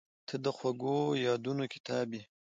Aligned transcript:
•ته 0.27 0.35
د 0.43 0.47
خوږو 0.57 0.97
یادونو 1.25 1.63
کتاب 1.73 2.07
یې. 2.15 2.23